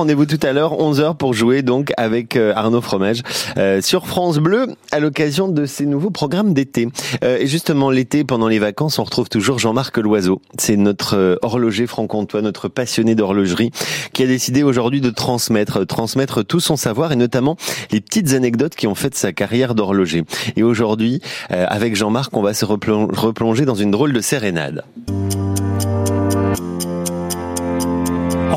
Rendez-vous 0.00 0.24
tout 0.24 0.40
à 0.42 0.54
l'heure, 0.54 0.78
11h 0.78 1.18
pour 1.18 1.34
jouer 1.34 1.60
donc 1.60 1.92
avec 1.98 2.34
euh, 2.34 2.54
Arnaud 2.56 2.80
Fromage 2.80 3.20
euh, 3.58 3.82
sur 3.82 4.06
France 4.06 4.38
Bleu 4.38 4.68
à 4.92 4.98
l'occasion 4.98 5.46
de 5.46 5.66
ces 5.66 5.84
nouveaux 5.84 6.08
programmes 6.08 6.54
d'été. 6.54 6.88
Euh, 7.22 7.36
et 7.38 7.46
justement, 7.46 7.90
l'été, 7.90 8.24
pendant 8.24 8.48
les 8.48 8.58
vacances, 8.58 8.98
on 8.98 9.04
retrouve 9.04 9.28
toujours 9.28 9.58
Jean-Marc 9.58 9.98
Loiseau. 9.98 10.40
C'est 10.56 10.78
notre 10.78 11.38
horloger 11.42 11.86
franc-comtois, 11.86 12.40
notre 12.40 12.68
passionné 12.68 13.14
d'horlogerie, 13.14 13.72
qui 14.14 14.22
a 14.22 14.26
décidé 14.26 14.62
aujourd'hui 14.62 15.02
de 15.02 15.10
transmettre, 15.10 15.86
transmettre 15.86 16.46
tout 16.46 16.60
son 16.60 16.76
savoir 16.76 17.12
et 17.12 17.16
notamment 17.16 17.58
les 17.90 18.00
petites 18.00 18.32
anecdotes 18.32 18.76
qui 18.76 18.86
ont 18.86 18.94
fait 18.94 19.14
sa 19.14 19.34
carrière 19.34 19.74
d'horloger. 19.74 20.24
Et 20.56 20.62
aujourd'hui, 20.62 21.20
avec 21.50 21.94
Jean-Marc, 21.94 22.34
on 22.34 22.42
va 22.42 22.54
se 22.54 22.64
replonger 22.64 23.66
dans 23.66 23.74
une 23.74 23.90
drôle 23.90 24.14
de 24.14 24.20
sérénade. 24.22 24.82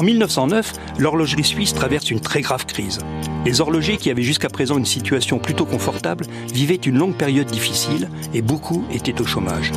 En 0.03 0.05
1909, 0.05 0.73
l'horlogerie 0.99 1.45
suisse 1.45 1.73
traverse 1.73 2.11
une 2.11 2.19
très 2.19 2.41
grave 2.41 2.65
crise. 2.65 2.99
Les 3.45 3.61
horlogers 3.61 3.95
qui 3.95 4.11
avaient 4.11 4.21
jusqu'à 4.21 4.49
présent 4.49 4.77
une 4.77 4.85
situation 4.85 5.39
plutôt 5.39 5.65
confortable 5.65 6.25
vivaient 6.53 6.75
une 6.75 6.97
longue 6.97 7.15
période 7.15 7.47
difficile 7.47 8.09
et 8.33 8.41
beaucoup 8.41 8.83
étaient 8.91 9.21
au 9.21 9.25
chômage. 9.25 9.71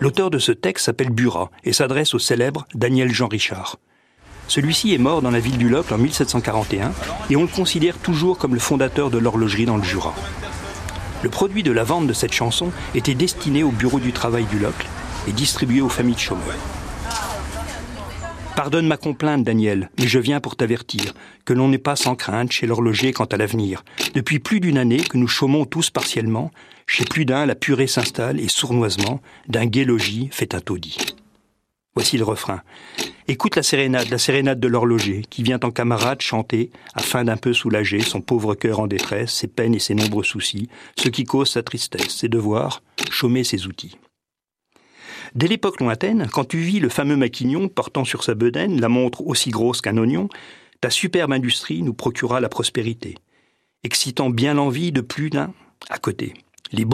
L'auteur 0.00 0.30
de 0.30 0.38
ce 0.38 0.50
texte 0.50 0.86
s'appelle 0.86 1.10
Burat 1.10 1.50
et 1.62 1.74
s'adresse 1.74 2.14
au 2.14 2.18
célèbre 2.18 2.64
Daniel 2.74 3.12
Jean 3.12 3.28
Richard. 3.28 3.76
Celui-ci 4.48 4.94
est 4.94 4.98
mort 4.98 5.20
dans 5.20 5.30
la 5.30 5.40
ville 5.40 5.58
du 5.58 5.68
Locle 5.68 5.92
en 5.92 5.98
1741 5.98 6.92
et 7.28 7.36
on 7.36 7.42
le 7.42 7.48
considère 7.48 7.98
toujours 7.98 8.38
comme 8.38 8.54
le 8.54 8.60
fondateur 8.60 9.10
de 9.10 9.18
l'horlogerie 9.18 9.66
dans 9.66 9.76
le 9.76 9.84
Jura. 9.84 10.14
Le 11.22 11.28
produit 11.28 11.62
de 11.62 11.70
la 11.70 11.84
vente 11.84 12.06
de 12.06 12.14
cette 12.14 12.32
chanson 12.32 12.70
était 12.94 13.14
destiné 13.14 13.62
au 13.62 13.72
bureau 13.72 14.00
du 14.00 14.12
travail 14.12 14.46
du 14.46 14.58
Locle 14.58 14.86
et 15.28 15.32
distribué 15.32 15.82
aux 15.82 15.90
familles 15.90 16.14
de 16.14 16.20
chômeurs. 16.20 16.56
Pardonne 18.56 18.86
ma 18.86 18.96
complainte, 18.96 19.42
Daniel, 19.42 19.90
mais 19.98 20.06
je 20.06 20.20
viens 20.20 20.40
pour 20.40 20.54
t'avertir 20.54 21.12
que 21.44 21.52
l'on 21.52 21.68
n'est 21.68 21.78
pas 21.78 21.96
sans 21.96 22.14
crainte 22.14 22.52
chez 22.52 22.68
l'horloger 22.68 23.12
quant 23.12 23.24
à 23.24 23.36
l'avenir. 23.36 23.84
Depuis 24.14 24.38
plus 24.38 24.60
d'une 24.60 24.78
année 24.78 25.02
que 25.02 25.18
nous 25.18 25.26
chômons 25.26 25.64
tous 25.64 25.90
partiellement, 25.90 26.52
chez 26.86 27.04
plus 27.04 27.24
d'un 27.24 27.46
la 27.46 27.56
purée 27.56 27.88
s'installe 27.88 28.38
et 28.38 28.48
sournoisement, 28.48 29.20
d'un 29.48 29.66
gai 29.66 29.84
logis 29.84 30.28
fait 30.30 30.54
un 30.54 30.60
taudis. 30.60 30.98
Voici 31.96 32.16
le 32.16 32.24
refrain. 32.24 32.62
Écoute 33.26 33.56
la 33.56 33.62
sérénade, 33.64 34.08
la 34.10 34.18
sérénade 34.18 34.60
de 34.60 34.68
l'horloger, 34.68 35.22
qui 35.30 35.42
vient 35.42 35.60
en 35.64 35.70
camarade 35.72 36.20
chanter, 36.20 36.70
afin 36.94 37.24
d'un 37.24 37.36
peu 37.36 37.52
soulager 37.52 38.00
son 38.00 38.20
pauvre 38.20 38.54
cœur 38.54 38.78
en 38.78 38.86
détresse, 38.86 39.32
ses 39.32 39.48
peines 39.48 39.74
et 39.74 39.80
ses 39.80 39.94
nombreux 39.94 40.24
soucis, 40.24 40.68
ce 40.96 41.08
qui 41.08 41.24
cause 41.24 41.50
sa 41.50 41.64
tristesse, 41.64 42.16
ses 42.16 42.28
devoirs, 42.28 42.82
chômer 43.10 43.42
ses 43.42 43.66
outils. 43.66 43.96
Dès 45.34 45.48
l'époque 45.48 45.80
lointaine, 45.80 46.28
quand 46.30 46.44
tu 46.44 46.58
vis 46.58 46.80
le 46.80 46.88
fameux 46.88 47.16
maquignon 47.16 47.68
portant 47.68 48.04
sur 48.04 48.24
sa 48.24 48.34
bedaine 48.34 48.80
la 48.80 48.88
montre 48.88 49.26
aussi 49.26 49.50
grosse 49.50 49.80
qu'un 49.80 49.96
oignon, 49.96 50.28
ta 50.80 50.90
superbe 50.90 51.32
industrie 51.32 51.82
nous 51.82 51.94
procura 51.94 52.40
la 52.40 52.48
prospérité, 52.48 53.16
excitant 53.82 54.30
bien 54.30 54.54
l'envie 54.54 54.92
de 54.92 55.00
plus 55.00 55.30
d'un 55.30 55.52
à 55.90 55.98
côté. 55.98 56.34
Les 56.72 56.84